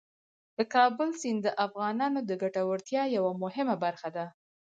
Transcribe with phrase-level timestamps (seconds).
[0.57, 4.25] د کابل سیند د افغانانو د ګټورتیا یوه مهمه برخه ده.